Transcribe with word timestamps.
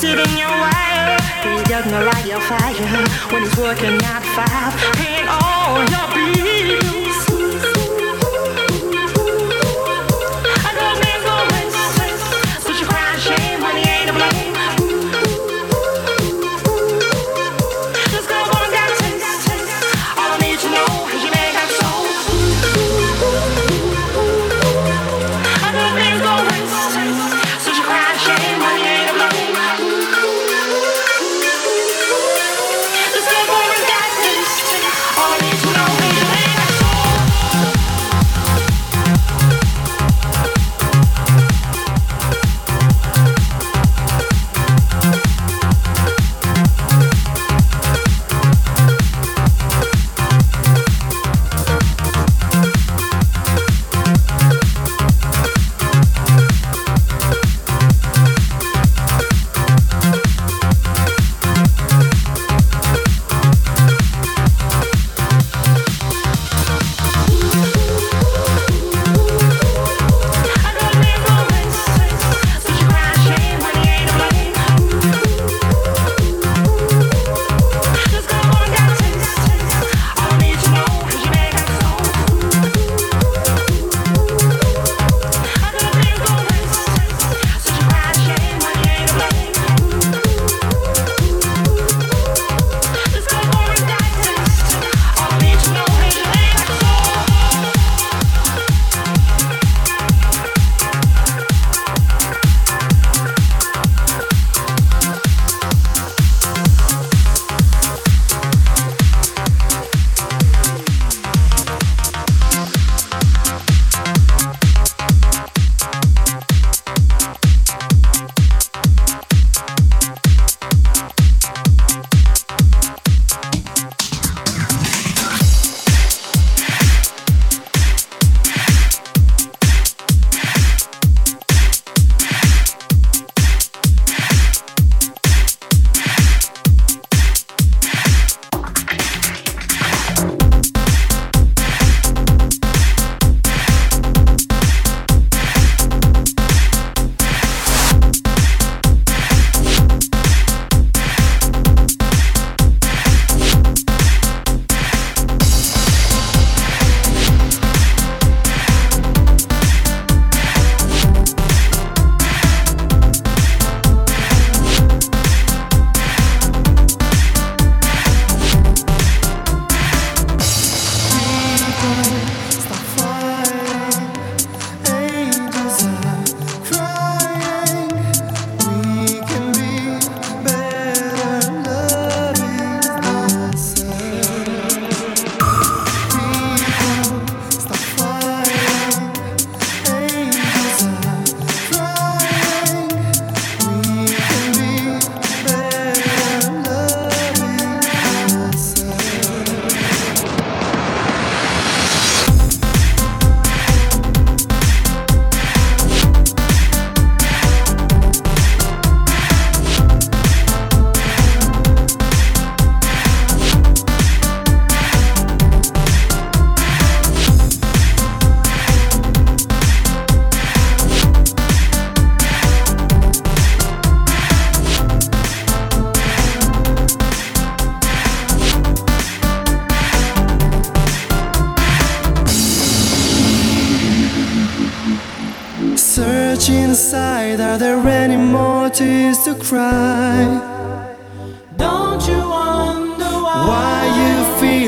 sitting 0.00 0.36
your 0.36 0.50
wire. 0.50 1.16
He 1.42 1.64
doesn't 1.64 1.90
light 1.90 2.26
your 2.26 2.40
fire 2.40 2.74
when 3.32 3.42
he's 3.44 3.56
working 3.56 3.96
at 4.02 4.22
five. 4.36 4.72
Ain't 5.00 5.28
all 5.28 5.80
your 5.88 6.06
beat. 6.14 6.95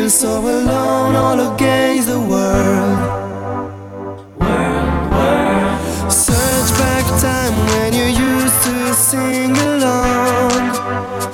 Feel 0.08 0.20
so 0.20 0.40
alone 0.40 1.14
all 1.14 1.54
against 1.54 2.08
the 2.08 2.18
world? 2.18 2.98
World, 4.40 5.12
world. 5.12 6.12
Search 6.12 6.70
back 6.78 7.04
time 7.20 7.54
when 7.68 7.92
you 7.92 8.04
used 8.04 8.62
to 8.64 8.94
sing 8.94 9.56
along 9.56 10.72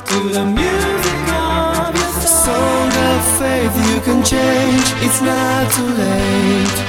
to 0.09 0.19
the 0.33 0.45
music 0.45 1.29
of 1.33 1.95
your 1.95 2.13
song. 2.23 2.45
Song 2.45 2.91
of 3.11 3.39
faith, 3.39 3.75
you 3.91 4.01
can 4.01 4.23
change, 4.25 4.87
it's 5.05 5.21
not 5.21 5.71
too 5.73 5.87
late. 5.87 6.84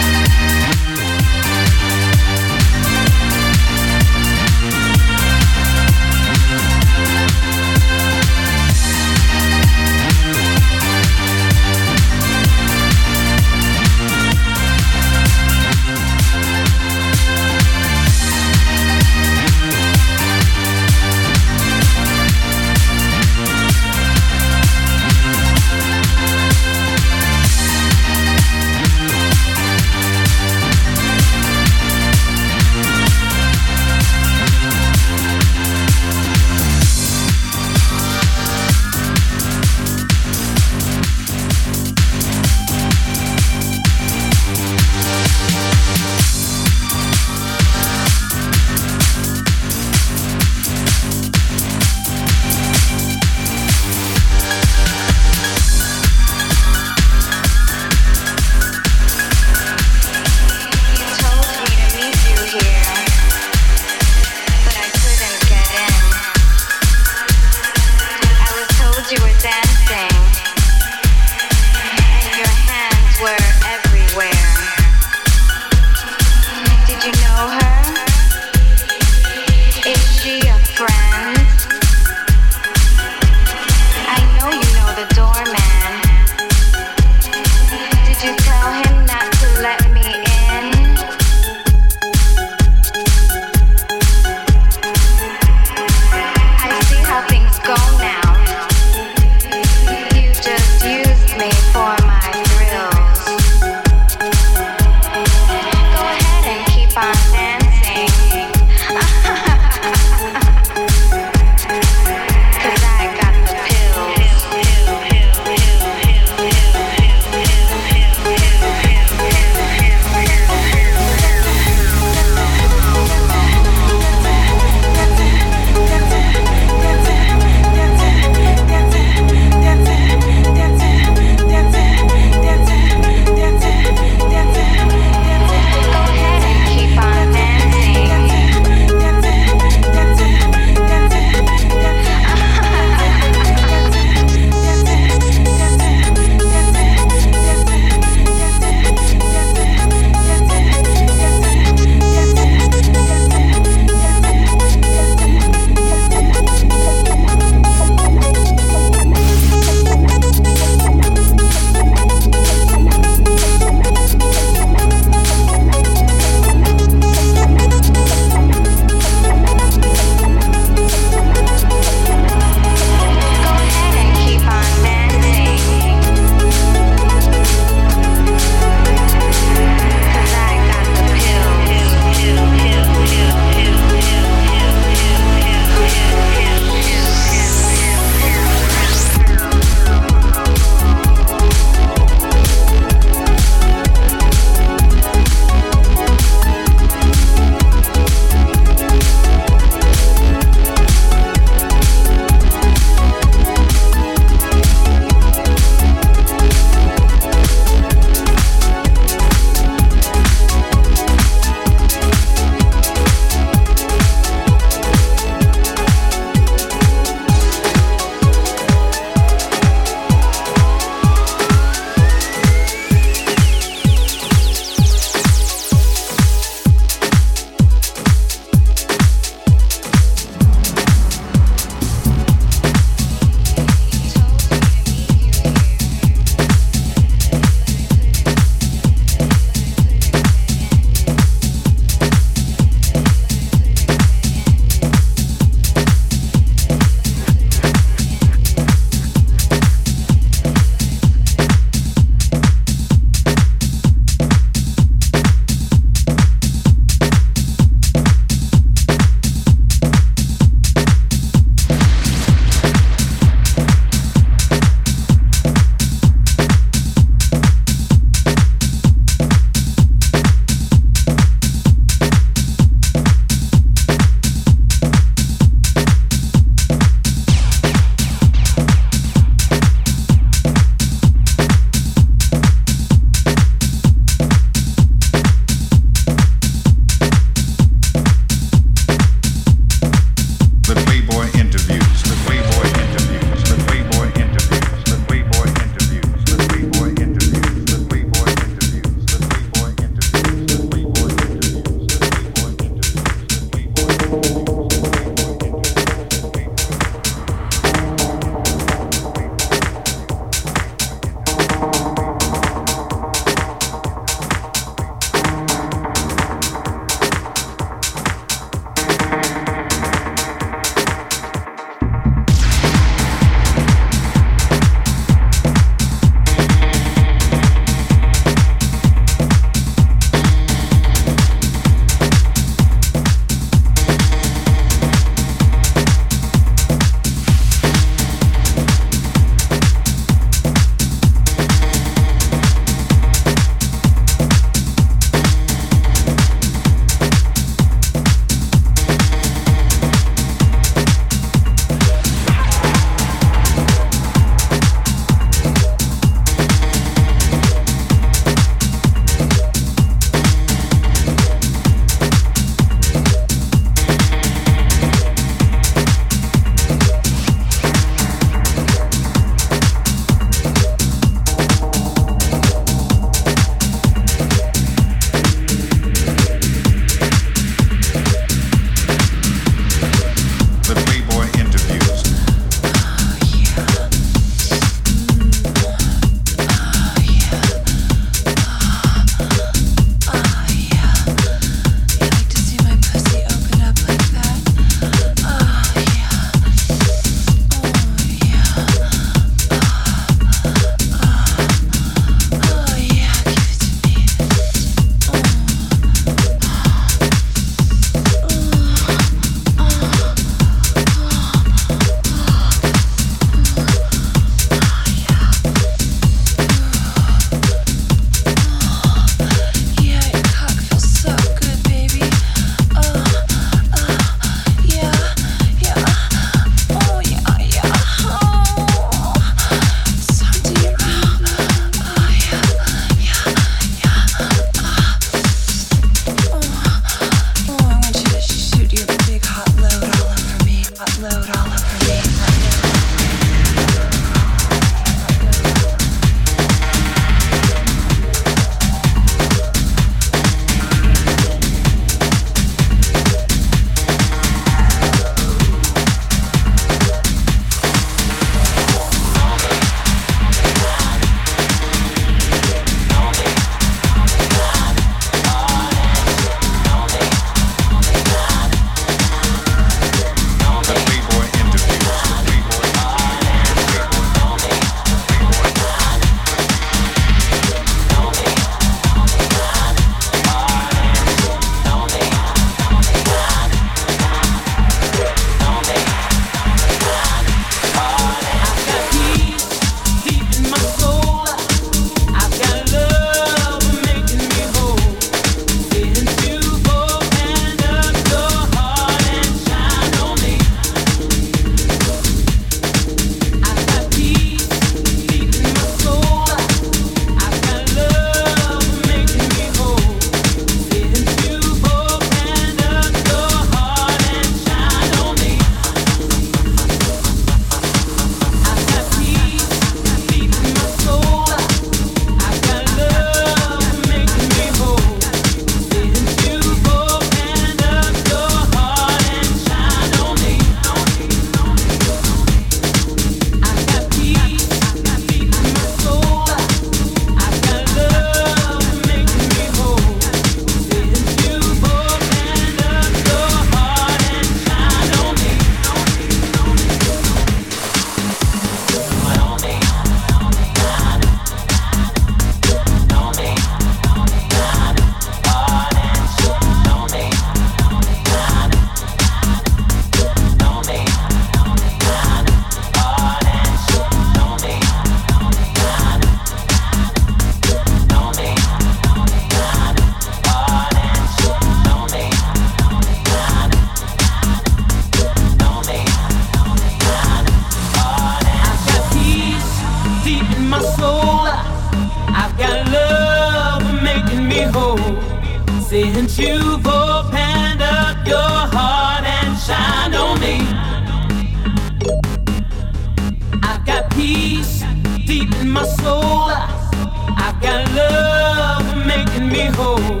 Me 599.32 599.46
whole. 599.56 600.00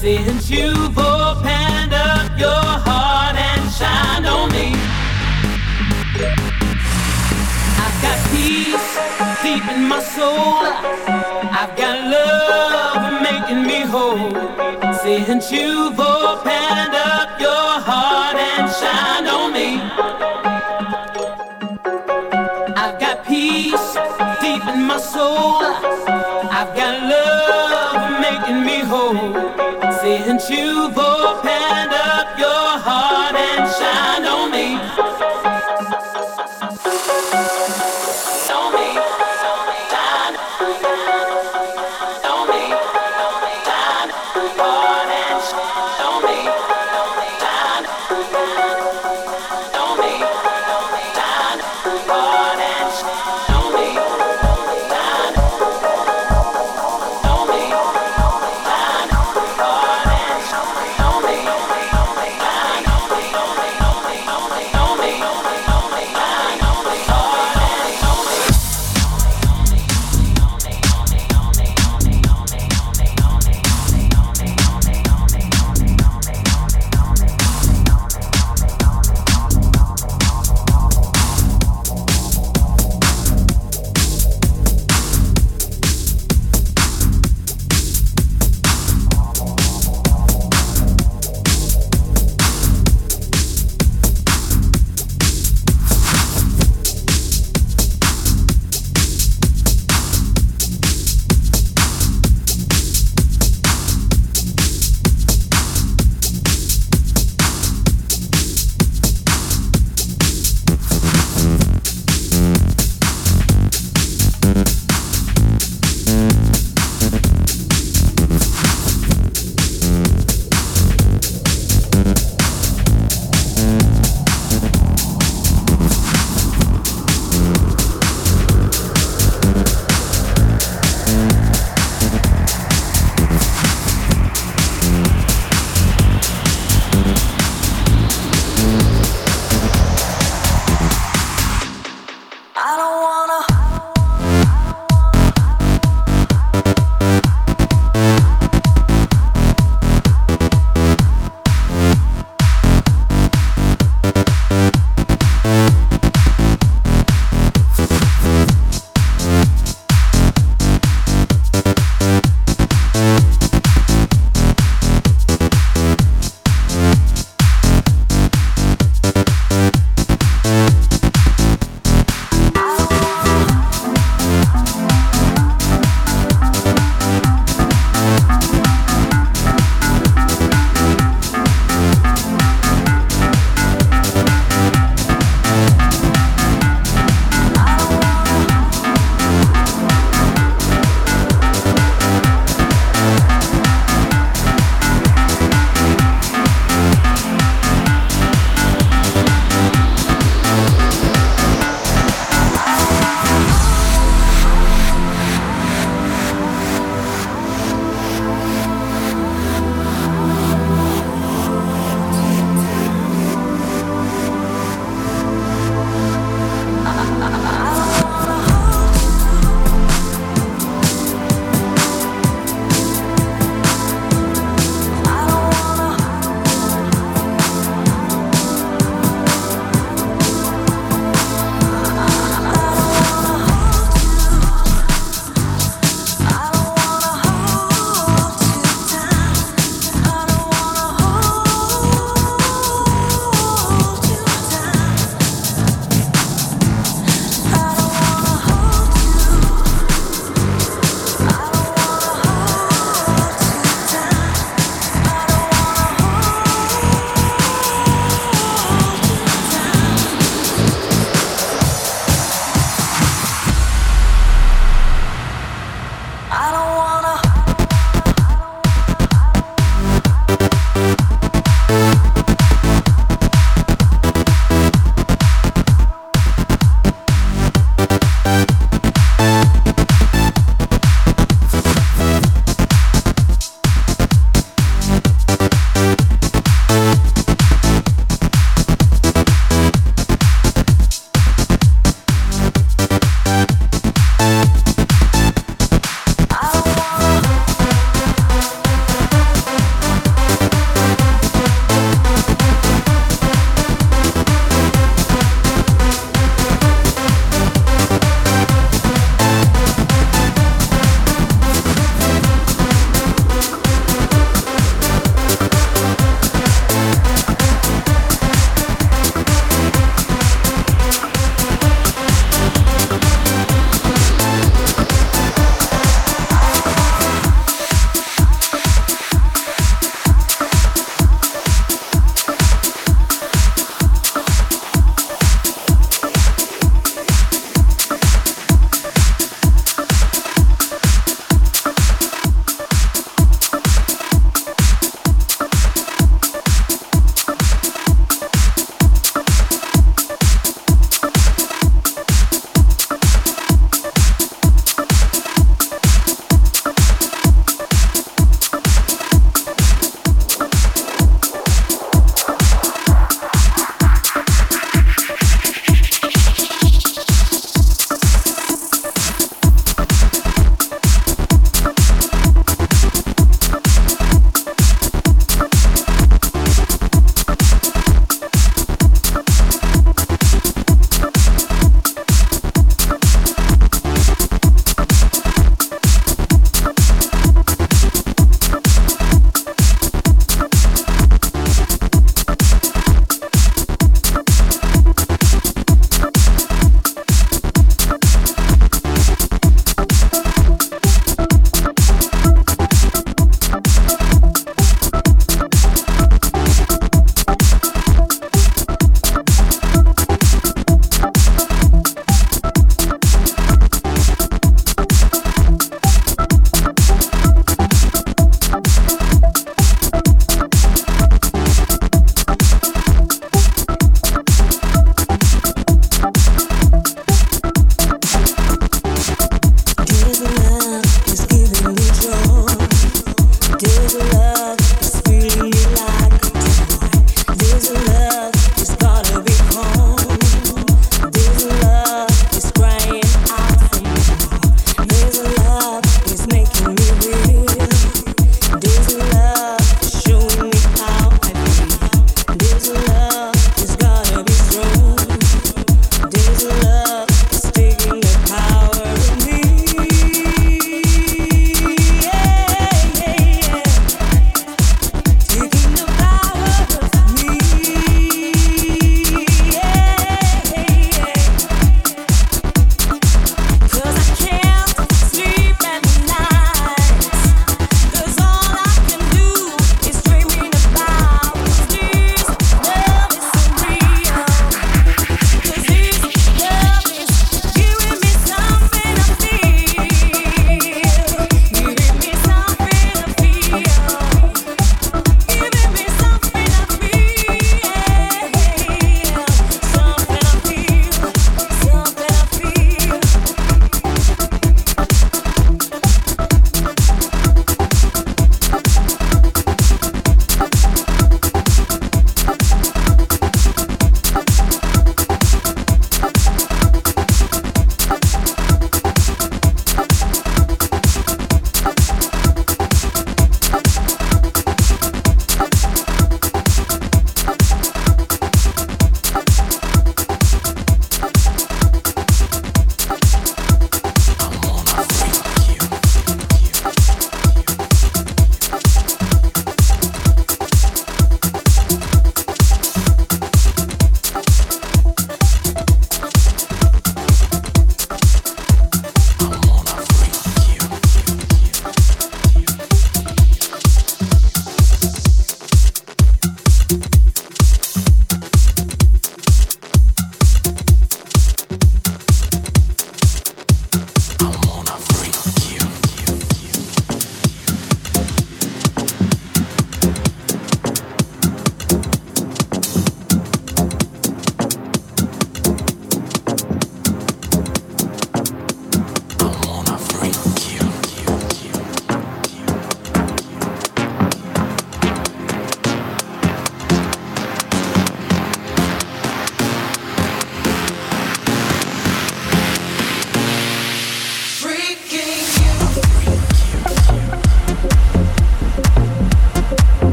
Since 0.00 0.50
you've 0.50 0.98
opened 0.98 1.94
up 1.94 2.38
your 2.38 2.66
heart 2.86 3.36
and 3.36 3.62
shined 3.78 4.26
on 4.26 4.50
me, 4.50 4.68
I've 7.84 7.98
got 8.06 8.18
peace 8.32 8.88
deep 9.44 9.66
in 9.74 9.88
my 9.88 10.00
soul. 10.16 10.66
I've 11.60 11.74
got 11.76 11.96
love 12.14 13.22
making 13.28 13.62
me 13.70 13.80
whole. 13.92 14.34
Since 15.02 15.52
you've 15.52 15.98
opened 15.98 16.94
up 17.12 17.40
your 17.40 17.70
heart 17.88 18.36
and 18.50 18.66
shined 18.78 19.28
on 19.28 19.52
me. 19.52 19.68
I've 22.82 22.98
got 22.98 23.24
peace 23.26 23.88
deep 24.42 24.64
in 24.74 24.82
my 24.90 24.98
soul. 24.98 25.62
I've 26.58 26.74
got 26.74 26.94
love. 27.10 27.25
Since 30.00 30.50
you've 30.50 30.96
opened 30.96 31.92
up 31.92 32.38
your 32.38 32.78
heart 32.86 33.34
and 33.34 33.68
shined 33.76 34.26
on 34.26 34.35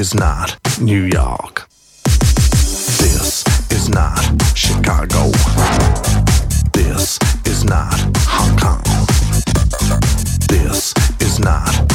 is 0.00 0.14
not 0.14 0.56
New 0.80 1.02
York. 1.02 1.68
This 2.04 3.44
is 3.70 3.90
not 3.90 4.22
Chicago. 4.54 5.30
This 6.72 7.18
is 7.44 7.64
not 7.64 8.00
Hong 8.24 8.56
Kong. 8.56 8.82
This 10.48 10.94
is 11.20 11.38
not 11.38 11.89